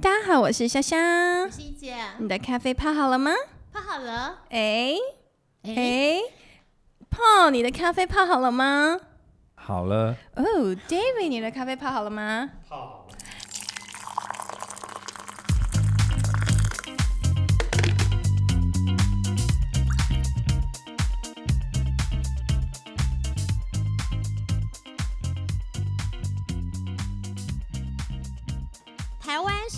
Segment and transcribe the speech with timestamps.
[0.00, 1.50] 大家好，我是香香。
[1.50, 3.32] 西姐，你的咖啡泡好了吗？
[3.72, 4.44] 泡好了。
[4.50, 4.94] 哎
[5.64, 6.20] 哎，哎，
[7.10, 8.96] 泡，你的咖啡泡好了吗？
[9.56, 10.44] 好了，哦
[10.88, 12.48] ，David，你的咖啡泡好了吗？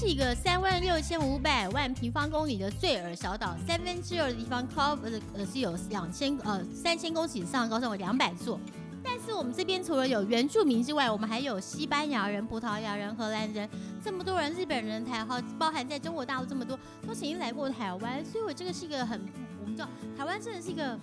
[0.00, 8.58] 是一个三万六千五百万平方公里的最尔小岛，三分之二的地方 cover 呃是有两千呃三千公尺以上，高上有两百座。
[9.04, 13.68] 但是我们这边除了有原住民之外，我们还有西班牙人、葡萄牙人、荷兰人，
[14.02, 19.20] 这么多人，日本人、台哈，包含在中国大陆这么多，都曾经来过台湾，所以我这个是一个很，
[19.60, 19.86] 我们叫
[20.16, 20.98] 台湾真的是一个。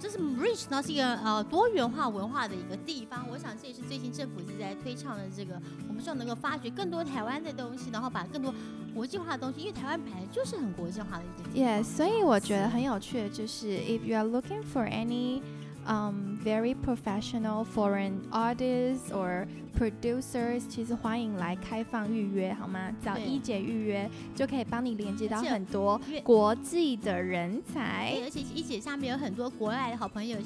[0.00, 3.26] 这是 rich，呢是一个呃多元化文化的一个地方。
[3.30, 8.54] 我想这也是最近政府一直在推倡的这个，我们希望能够发掘更多台湾的东西，然后把更多
[8.94, 11.80] 国际化的东西，因为台湾本来就是很国际化的一个地方。
[11.80, 15.42] Yeah，所以我觉得很有趣的就是，if you are looking for any
[15.90, 19.46] um very professional foreign artists or
[19.76, 22.92] producers，其实欢迎来开放预约，好吗？
[23.02, 28.14] 找一姐预约就可以帮你连接到很多国际的人才，。
[28.22, 30.38] 而且一姐下面有很多国外的好朋友。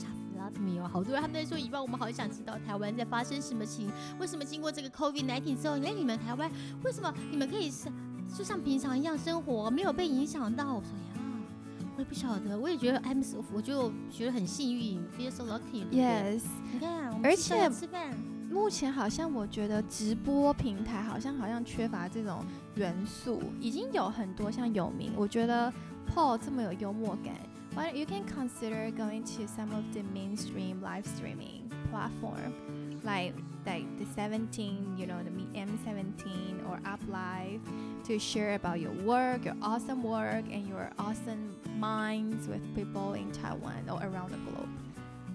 [0.90, 6.50] 好多人他们在说，以往我们好想知道台湾在发生什么情，为什么经过这个 COVID nineteen 之后，连，你们台湾
[6.82, 7.88] 为什么你们可以是
[8.36, 10.74] 就像平常一样生活，没有被影响到？
[10.74, 11.13] 我说呀，
[11.95, 16.01] 我也不晓得，我也觉得 I'm so，我就觉得很幸运，feel so lucky 对不对。
[16.01, 18.17] Yes，你看，我们而吃饭且吃饭，
[18.49, 22.43] 目前好像我觉得直播平台好像好像缺乏这种
[22.75, 25.71] 元素，已经有很多像有名，我觉得
[26.13, 27.35] Paul 这么有幽默感，
[27.75, 32.53] Why you can consider going to some of the mainstream live streaming platform
[33.03, 33.33] like
[33.65, 37.61] like the 17, you know, the M17 or Up Live
[38.05, 43.30] to share about your work, your awesome work and your awesome minds with people in
[43.32, 44.68] Taiwan or around the globe.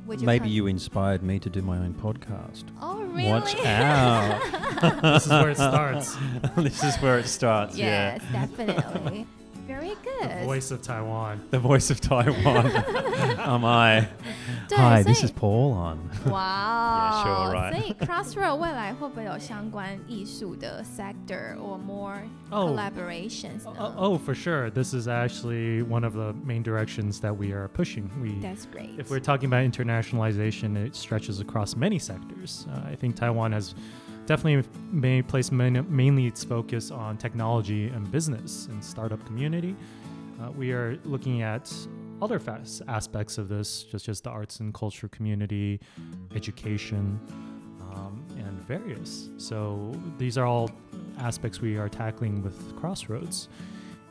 [0.05, 2.63] Would maybe you inspired me to do my own podcast.
[2.81, 3.29] Oh really?
[3.29, 5.01] Watch out!
[5.03, 6.17] this is where it starts.
[6.57, 7.77] this is where it starts.
[7.77, 9.27] Yes, definitely.
[9.67, 9.95] Very The
[10.27, 10.45] good.
[10.45, 11.45] voice of Taiwan.
[11.51, 12.65] The voice of Taiwan.
[13.37, 14.07] Am I?
[14.68, 15.98] 对 Hi, 所 this 以 is Paul on.
[16.30, 17.72] 哇 Yeah, sure, right.
[17.72, 22.18] 所以 Crossroad 未来会不会有相关艺术的 sector or more
[22.50, 22.68] Oh.
[22.70, 24.70] collaborations 呢 Oh, oh, for sure.
[24.70, 28.08] This is actually one of the main directions that we are pushing.
[28.22, 28.98] We, That's great.
[28.98, 32.66] if we're talking about internationalization, it stretches across many sectors.
[32.72, 33.74] Uh, I think Taiwan has
[34.26, 39.74] definitely may place main, mainly its focus on technology and business and startup community.
[40.40, 41.72] Uh, we are looking at
[42.21, 42.41] other
[42.87, 45.79] aspects of this, just as the arts and culture community,
[46.35, 47.19] education,
[47.93, 49.29] um, and various.
[49.37, 50.69] So these are all
[51.17, 53.49] aspects we are tackling with Crossroads,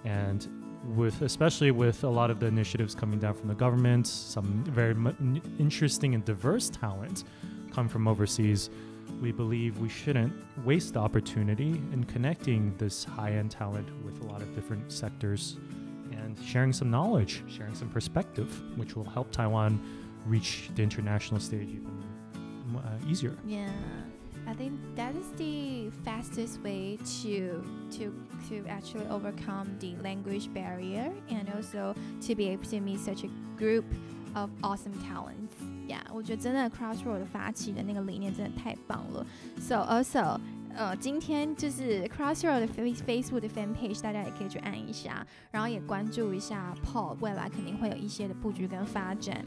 [0.05, 0.47] and
[0.97, 4.95] with especially with a lot of the initiatives coming down from the government, some very
[4.95, 7.25] n- interesting and diverse talent
[7.73, 8.71] come from overseas.
[9.23, 10.33] We believe we shouldn't
[10.65, 15.57] waste the opportunity in connecting this high-end talent with a lot of different sectors
[16.46, 19.80] sharing some knowledge, sharing some perspective, which will help Taiwan
[20.26, 22.04] reach the international stage even
[22.78, 23.36] uh, easier.
[23.46, 23.70] Yeah,
[24.48, 27.64] I think that is the fastest way to
[27.98, 28.14] to
[28.50, 31.94] to actually overcome the language barrier and also
[32.28, 33.86] to be able to meet such a group
[34.36, 35.54] of awesome talents.
[35.88, 39.26] Yeah，我觉得真的 Crossroad 发起的那个理念真的太棒了。
[39.60, 40.40] So also。
[40.78, 49.46] 呃，今天就是 Crossroad 的 Face Facebook 的 Fan Page，大家也可以去按一下，然后也关注一下 Paul，未来肯定会有一些的布局跟发展。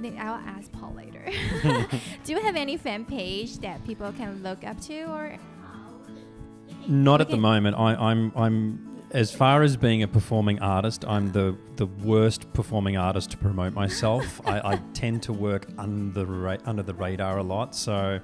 [0.00, 1.24] 那 I'll ask Paul later.
[2.24, 5.32] Do you have any fan page that people can look up to or
[6.88, 7.40] Not at the Okay.
[7.40, 7.76] moment.
[7.76, 8.78] I, I'm I'm
[9.12, 13.74] as far as being a performing artist, I'm the the worst performing artist to promote
[13.74, 14.40] myself.
[14.44, 17.74] I, I tend to work under the ra- under the radar a lot.
[17.76, 18.18] So,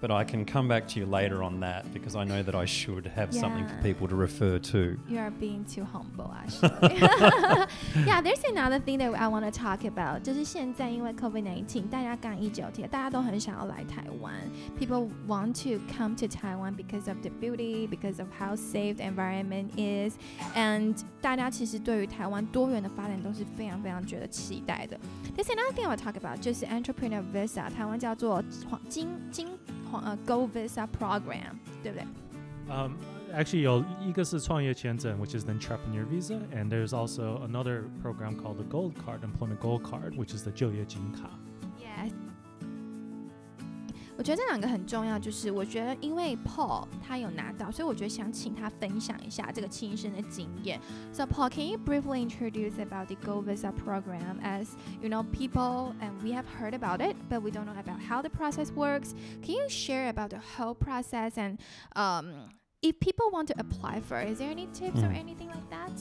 [0.00, 2.64] but I can come back to you later on that because I know that I
[2.66, 3.82] should have something for Yeah.
[3.82, 4.96] people to refer to.
[5.08, 6.98] you are being too humble actually?
[8.04, 10.22] yeah, there's another thing that I want to talk about.
[10.22, 14.34] 就是现在因为 COVID-19，大家刚刚一直有提到，大家都很想要来台湾。
[14.78, 19.70] People want to come to Taiwan because of the beauty, because of how safe the environment
[19.76, 20.16] is,
[20.56, 24.98] and 大家其实对于台湾多元的发展都是非常非常觉得期待的。
[25.36, 32.06] There's another thing I want to talk about，就是 Entrepreneur Visa，台湾叫做黄金金黄 呃 Go Visa Program，对不对？
[32.68, 32.92] Um,
[33.34, 38.94] actually, 有一个是创业签证, which is the entrepreneur visa, and there's also another program called the Gold
[39.04, 41.28] Card, Employment Gold Card, which is the 就业金卡.
[41.80, 42.12] Yes.
[44.16, 50.80] 我觉得这两个很重要，就是我觉得因为 Paul 他有拿到，所以我觉得想请他分享一下这个亲身的经验。
[51.12, 54.40] So Paul, can you briefly introduce about the Go Visa program?
[54.42, 54.68] As
[55.00, 58.22] you know, people and we have heard about it, but we don't know about how
[58.22, 59.14] the process works.
[59.42, 61.58] Can you share about the whole process and
[61.96, 62.50] um,
[62.83, 65.17] If people want to apply for, it, is there any tips or Mm.
[65.17, 65.91] anything like that?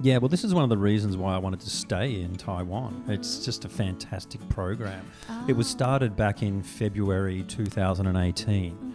[0.00, 3.04] Yeah, well, this is one of the reasons why I wanted to stay in Taiwan.
[3.06, 3.44] It's Mhm.
[3.44, 5.04] just a fantastic program.
[5.46, 5.70] It was Oh.
[5.70, 8.93] started back in February 2018 Mhm.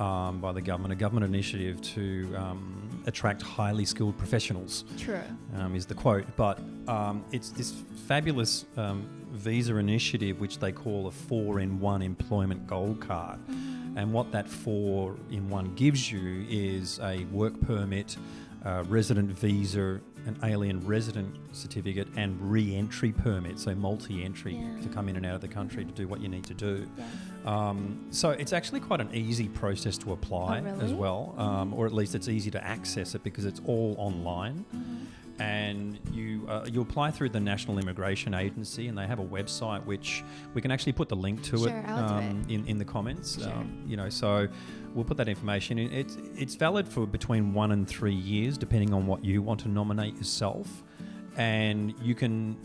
[0.00, 5.20] Um, by the government, a government initiative to um, attract highly skilled professionals, True.
[5.56, 6.24] um, is the quote.
[6.36, 6.58] But
[6.88, 7.74] um, it's this
[8.06, 13.38] fabulous um, visa initiative, which they call a four in one employment gold card.
[13.46, 13.96] Mhm.
[13.96, 18.16] And what that four in one gives you is a work permit,
[18.64, 24.82] uh, resident visa, an alien resident certificate, and re entry permit, so multi entry Yeah.
[24.82, 26.86] to come in and out of the country to do what you need to do.
[26.96, 27.06] Yes.
[27.46, 31.86] Um, so it's actually quite an easy process to apply Oh, as well, um, or
[31.86, 35.06] at least it's easy to access it because it's all online Mhm.
[35.40, 39.84] And you uh, you apply through the National Immigration Agency, and they have a website
[39.84, 40.22] which
[40.54, 43.42] we can actually put the link to Sure, it, um, in in the comments.
[43.42, 43.50] Sure.
[43.52, 44.48] Um, you know, so
[44.94, 45.92] we'll put that information in.
[45.92, 49.68] It's it's valid for between one and three years, depending on what you want to
[49.68, 50.82] nominate yourself,
[51.36, 52.56] and you can.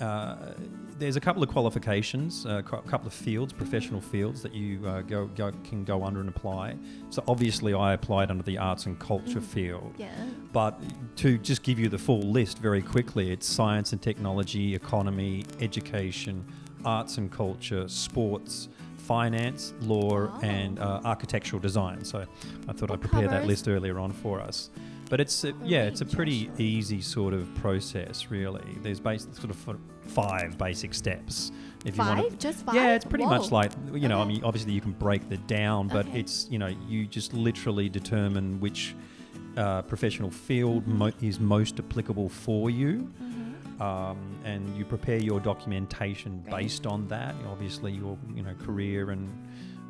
[0.00, 0.54] Uh,
[1.02, 5.02] there's a couple of qualifications, a cou- couple of fields, professional fields that you uh,
[5.02, 6.76] go, go can go under and apply.
[7.10, 9.42] So obviously, I applied under the arts and culture Mm.
[9.42, 9.94] field.
[9.98, 10.10] Yeah.
[10.52, 10.80] But
[11.16, 16.44] to just give you the full list very quickly, it's science and technology, economy, education,
[16.84, 20.38] arts and culture, sports, finance, law, Wow.
[20.42, 22.04] and uh, architectural design.
[22.04, 22.24] So
[22.68, 24.70] I thought I'd prepare that list earlier on for us.
[25.10, 28.64] But it's a, yeah, it's a pretty easy sort of process, really.
[28.82, 29.56] There's bas- sort of
[30.06, 31.52] five basic steps.
[31.84, 32.30] If you want Five?
[32.30, 32.74] to, Just five?
[32.76, 34.20] yeah, it's pretty much like you know.
[34.20, 36.20] I mean, obviously you can break that down, but Okay.
[36.20, 38.94] it's you know you just literally determine which
[39.56, 43.80] uh, professional field mo- is most applicable for you, Mhm.
[43.80, 46.50] um, and you prepare your documentation Great.
[46.62, 47.34] based on that.
[47.50, 49.28] Obviously, your you know career and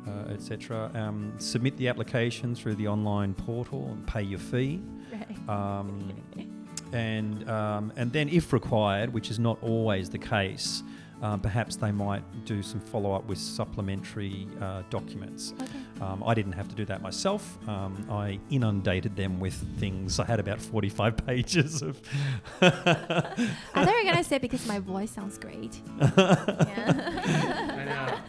[0.07, 0.89] uh, etc.
[0.95, 4.81] Um, submit the application through the online portal and pay your fee.
[5.13, 5.49] Right.
[5.49, 6.11] Um,
[6.93, 10.83] and um, and then, if required, which is not always the case,
[11.21, 15.53] um, perhaps they might do some follow up with supplementary uh, documents.
[15.61, 15.79] Okay.
[16.01, 17.57] Um, I didn't have to do that myself.
[17.67, 20.19] Um, I inundated them with things.
[20.19, 22.01] I had about 45 pages of.
[22.61, 23.37] I thought
[23.75, 25.79] you were gonna say because my voice sounds great.
[26.17, 28.19] yeah.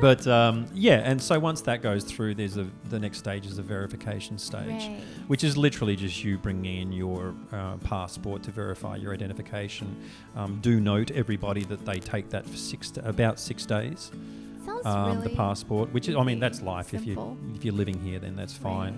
[0.00, 3.56] but um, yeah, and so once that goes through, there's a, the next stage is
[3.56, 4.62] the verification stage.
[4.62, 5.00] Right.
[5.26, 9.94] which is literally just you bringing in your uh, passport to verify your identification.
[10.36, 14.10] Um, do note, everybody, that they take that for six to, about six days.
[14.64, 16.94] Sounds Um, really the passport, which is, I mean, that's life.
[16.94, 18.94] If you if you're living here, then that's fine.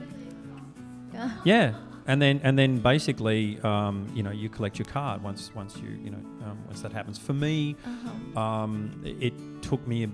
[1.12, 1.31] Yeah.
[1.44, 1.75] Yeah,
[2.06, 5.90] and then and then basically, um, you know, you collect your card once once you
[6.05, 7.19] you know um, once that happens.
[7.19, 8.40] For me, Uh-huh.
[8.40, 10.08] um, it took me.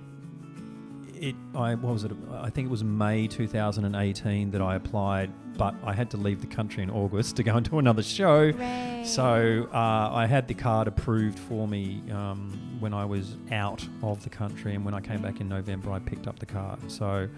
[1.21, 2.13] It I what was it?
[2.33, 6.47] I think it was May 2018 that I applied, but I had to leave the
[6.47, 8.51] country in August to go into another show.
[8.51, 9.05] Right.
[9.07, 14.23] So uh, I had the card approved for me um, when I was out of
[14.25, 16.91] the country, and when I came back in November, I picked up the card.
[16.91, 17.29] So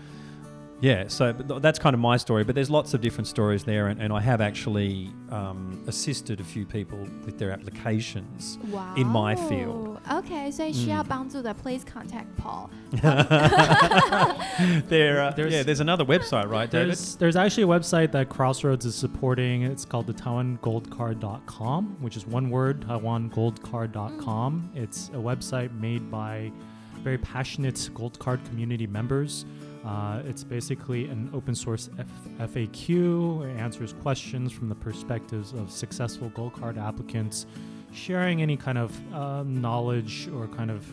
[0.82, 2.44] yeah, so but th- that's kind of my story.
[2.44, 6.44] But there's lots of different stories there, and, and I have actually um, assisted a
[6.44, 8.60] few people with their applications.
[8.72, 8.94] wow.
[8.96, 10.00] in my field.
[10.10, 12.70] Okay, 所以需要嗯帮助的 please contact Paul.
[14.88, 16.90] there, uh, There's- yeah, there's another website, right, David?
[16.90, 19.64] There's, there's actually a website that Crossroads is supporting.
[19.64, 24.72] It's called the TaiwanGoldCard.com, which is one word, TaiwanGoldCard.com.
[24.76, 26.52] It's a website made by
[27.04, 29.46] very passionate Gold Card community members.
[29.85, 33.45] uh, it's basically an open source F- FAQ.
[33.51, 37.47] It answers questions from the perspectives of successful Gold Card applicants,
[37.93, 40.87] sharing any kind of uh, knowledge or kind of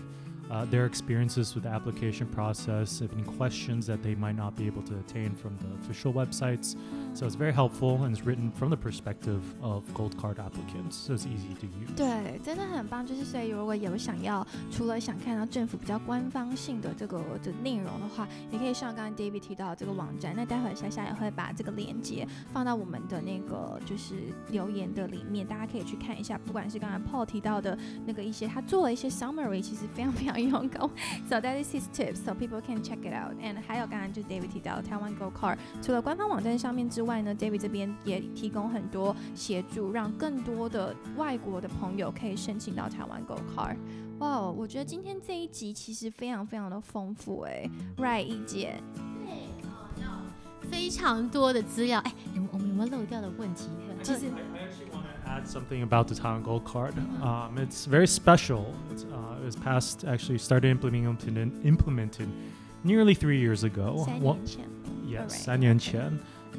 [0.51, 4.67] uh, their experiences with the application process, if any questions that they might not be
[4.67, 6.77] able to attain from the official websites.
[7.15, 11.15] So it's very helpful and it's written from the perspective of Gold Card applicants, so
[11.15, 11.95] it's easy to use.
[11.97, 13.07] 对，真的很棒。
[13.07, 20.35] 就是所以，如果有想要除了想看到政府比较官方性的这个的内容的话，也可以上刚刚 David 提到的这个网站。
[20.35, 24.15] 那待会儿夏夏也会把这个链接放到我们的那个就是
[24.51, 26.37] 留言的里面，大家可以去看一下。
[26.45, 30.90] 不管是刚才 Paul 提到的那个一些，他做了一些 summary，其实非常非常 常用功。
[31.28, 33.34] So that is his tips, so people can check it out.
[33.42, 43.78] And 还有刚刚就 David 提到台湾 Go Card，除了官方网站上面之外呢，David 这边也提供很多协助，让更多的外国的朋友可以申请到台湾 Go Card。
[44.20, 48.82] 哇、我觉得今天这一集其实非常非常的丰富哎，Right 一姐，
[49.26, 52.00] 对非常多的资料。
[52.02, 53.70] 哎，有我们有没有漏掉的问题？
[54.04, 54.30] 其实
[55.40, 56.98] add something about the Taiwan Gold Card.
[57.24, 58.76] Um, it's very special.
[58.92, 62.30] It's, uh, it was passed, actually started implementing, implemented
[62.84, 64.04] nearly three years ago.
[65.06, 65.32] Yes, right.
[65.32, 65.64] San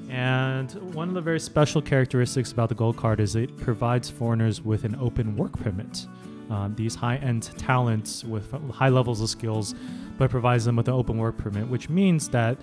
[0.08, 4.62] And one of the very special characteristics about the Gold Card is it provides foreigners
[4.62, 6.06] with an open work permit.
[6.48, 9.74] Um, these high-end talents with high levels of skills,
[10.18, 12.56] but provides them with an open work permit, which means that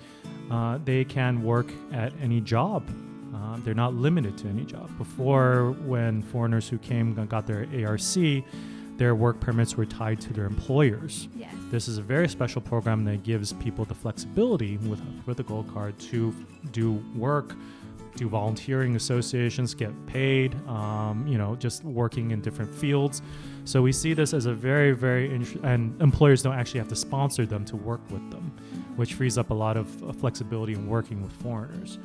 [0.50, 2.82] uh, they can work at any job
[3.38, 4.90] uh, they're not limited to any job.
[4.98, 8.00] Before, when foreigners who came got their ARC,
[8.96, 11.28] their work permits were tied to their employers.
[11.36, 11.54] yes.
[11.70, 15.72] This is a very special program that gives people the flexibility with with the gold
[15.72, 16.34] card to
[16.72, 17.54] do work,
[18.16, 20.56] do volunteering associations, get paid.
[20.66, 23.22] Um, you know, just working in different fields.
[23.64, 26.96] So we see this as a very very int- and employers don't actually have to
[26.96, 28.50] sponsor them to work with them,
[28.96, 31.98] which frees up a lot of uh, flexibility in working with foreigners,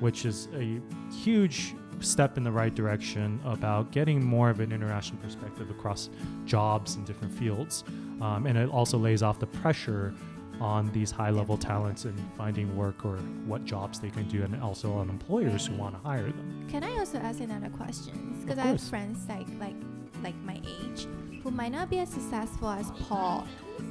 [0.00, 0.80] which is a
[1.12, 6.10] huge step in the right direction about getting more of an international perspective across
[6.46, 7.84] jobs in different fields.
[8.20, 10.14] Um, and it also lays off the pressure
[10.60, 13.16] on these high level talents in finding work or
[13.46, 16.66] what jobs they can do, and also on employers who want to hire them.
[16.68, 18.38] Can I also ask another question?
[18.42, 19.76] Because I have friends like like
[20.22, 21.06] like my age
[21.42, 23.46] who might not be as successful as Paul.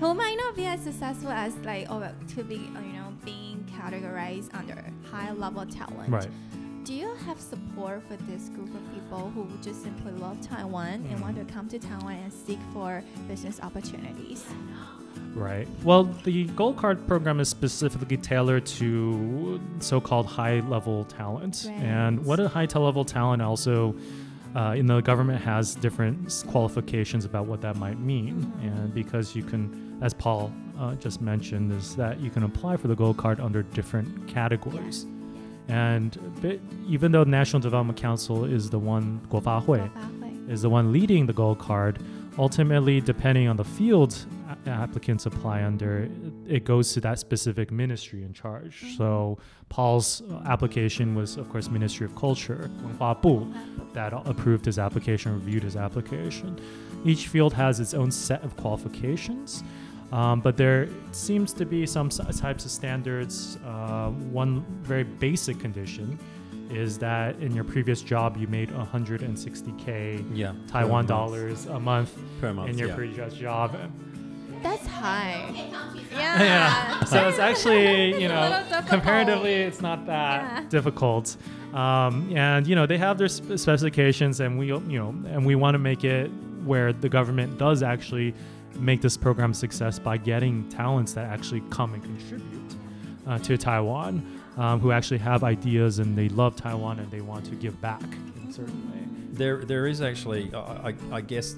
[0.00, 2.70] who might not be as successful as like or to be
[3.80, 6.10] categorized under high level talent.
[6.10, 6.28] Right.
[6.84, 11.20] Do you have support for this group of people who just simply love Taiwan and
[11.20, 11.52] want to mm.
[11.52, 14.46] come to Taiwan and seek for business opportunities?
[15.34, 15.68] Right.
[15.84, 21.66] Well, the Gold Card program is specifically tailored to so called high level talent.
[21.68, 21.76] Right.
[21.76, 23.94] And what a high level talent also
[24.54, 28.52] uh, and the government has different qualifications about what that might mean.
[28.62, 32.88] And because you can, as Paul uh, just mentioned, is that you can apply for
[32.88, 35.06] the gold card under different categories.
[35.68, 36.18] And
[36.88, 41.32] even though the National Development Council is the one, Guofahui, is the one leading the
[41.32, 42.02] gold card,
[42.38, 44.26] ultimately, depending on the field
[44.66, 46.08] applicants apply under,
[46.46, 48.82] it goes to that specific ministry in charge.
[48.82, 48.96] Mm-hmm.
[48.96, 49.38] So
[49.68, 52.70] Paul's application was, of course, Ministry of Culture,
[53.92, 56.60] that approved his application, reviewed his application.
[57.04, 59.64] Each field has its own set of qualifications.
[60.12, 63.58] Um, but there seems to be some types of standards.
[63.64, 66.18] Uh, one very basic condition
[66.68, 72.52] is that in your previous job you made 160k yeah, Taiwan dollars a month, per
[72.52, 72.94] month in your yeah.
[72.94, 73.76] previous job.
[74.62, 75.52] That's high.
[76.12, 76.42] Yeah.
[76.42, 77.04] Yeah.
[77.04, 80.68] So it's actually, you know, comparatively, it's not that Yeah.
[80.68, 81.36] difficult.
[81.72, 85.74] Um, and you know, they have their specifications, and we, you know, and we want
[85.74, 86.28] to make it
[86.64, 88.34] where the government does actually
[88.78, 92.74] make this program a success by getting talents that actually come and contribute
[93.26, 97.44] uh, to Taiwan, um, who actually have ideas and they love Taiwan and they want
[97.46, 98.98] to give back in a certain way.
[99.32, 101.56] There, there is actually, I, I, I guess,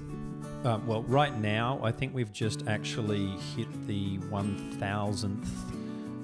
[0.63, 5.47] uh, well, right now, I think we've just actually hit the 1,000th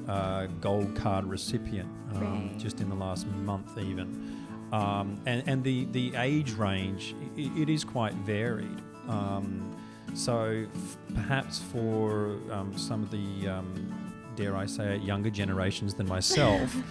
[0.08, 2.58] uh, gold card recipient um, Right.
[2.58, 4.46] just in the last month, even.
[4.72, 8.82] Um, and and the, the age range, i it is quite varied.
[9.08, 9.76] Um,
[10.14, 15.94] so f- perhaps for um, some of the, um, dare I say it, younger generations
[15.94, 16.76] than myself.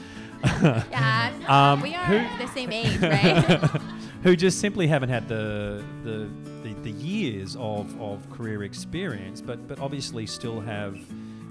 [0.44, 1.32] Yeah.
[1.48, 3.80] Um, we are who- the same age, right?
[4.22, 6.28] who just simply haven't had the the,
[6.62, 10.98] the, the years of, of career experience, but but obviously still have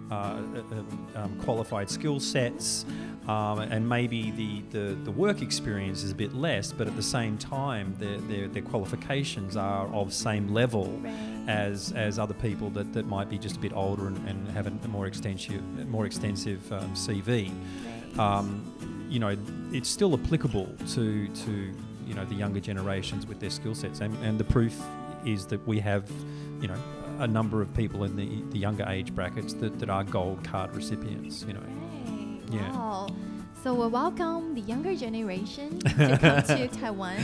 [0.09, 2.86] uh, uh, um, qualified skill sets,
[3.27, 7.03] um, and maybe the, the, the work experience is a bit less, but at the
[7.03, 11.13] same time their, their, their qualifications are of same level right.
[11.50, 14.67] as as other people that, that might be just a bit older and, and have
[14.67, 17.51] a, more extensive more extensive um, CV
[18.17, 18.63] um,
[19.09, 19.38] you know,
[19.71, 21.74] it's still applicable to to
[22.07, 24.75] you know the younger generations with their skill sets, and, and the proof
[25.25, 26.04] is that we have,
[26.61, 26.76] you know,
[27.21, 30.75] a number of people in the, the younger age brackets that, that are gold card
[30.75, 31.45] recipients.
[31.47, 32.40] You know, Right.
[32.50, 32.71] Yeah.
[32.73, 33.07] Wow.
[33.62, 37.16] So we welcome the younger generation to come to Taiwan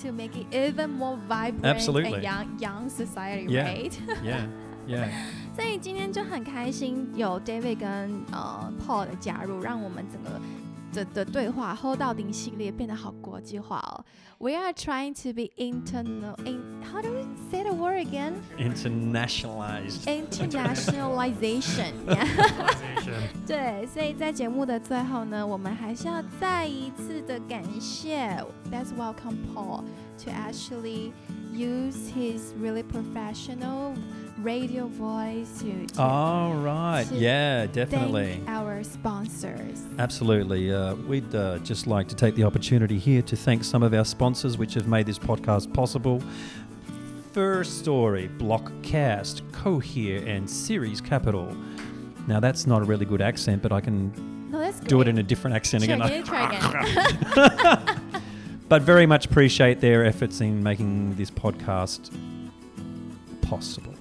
[0.00, 2.14] to make it even more vibrant Absolutely.
[2.14, 3.64] and young young society, Yeah.
[3.68, 4.00] right?
[4.24, 4.46] yeah,
[4.86, 5.08] yeah,
[5.54, 10.40] 所以今天就很开心有 David 跟呃 Paul 的加入，让我们整个
[10.92, 14.04] 的的对话 Hold 到顶系列变得好国际化哦。
[14.38, 18.34] We are trying to be internal in how do we say the word again?
[18.58, 20.04] Internationalized.
[20.04, 21.92] Internationalization.
[22.06, 22.26] yeah.
[23.46, 29.84] 对，所以在节目的最后呢，我们还是要再一次的感谢，Let's welcome Paul
[30.24, 31.12] to actually
[31.52, 33.94] use his really professional
[34.39, 37.05] radio voice to, to Oh, right.
[37.07, 38.41] to Yeah, definitely.
[38.47, 39.83] our sponsors.
[39.97, 40.71] Absolutely.
[40.73, 44.05] Uh, we'd uh, just like to take the opportunity here to thank some of our
[44.05, 46.21] sponsors which have made this podcast possible.
[47.33, 51.55] Firstory, Blockcast, Cohere, and Series Capital.
[52.27, 54.11] Now, that's not a really good accent, but I can
[54.51, 56.07] No, do it in a different accent Sure, again.
[56.07, 58.01] can you try again?
[58.69, 62.11] but very much appreciate their efforts in making this podcast
[63.41, 63.93] possible.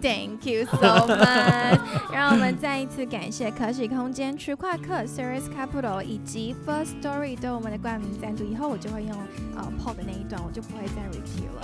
[0.00, 1.80] Thank you so much。
[2.12, 8.44] 让我们再一次感谢可喜空间、区块客、Serious Capital 以及 First Story 对我们的冠名赞助。
[8.44, 9.10] 以后我就会用
[9.56, 11.62] 呃 Paul 的那一段，我就不会再 repeat 了。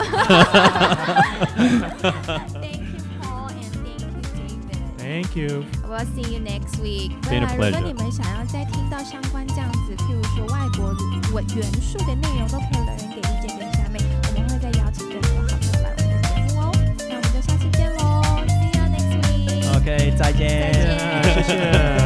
[2.60, 4.82] thank you Paul and thank you David。
[4.98, 5.64] Thank you.
[5.88, 7.12] We'll see you next week。
[7.30, 10.92] 未来如果.你们想要再听到相关这样子，譬如说外国
[11.34, 12.84] 文元素的内容，都可以
[19.84, 20.72] OK，再见。
[20.72, 22.03] 再见谢谢。